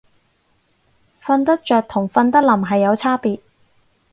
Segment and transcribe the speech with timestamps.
[1.21, 3.39] 瞓得着同瞓得稔係有差別